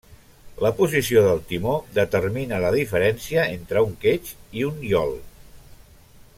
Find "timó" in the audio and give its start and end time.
1.51-1.75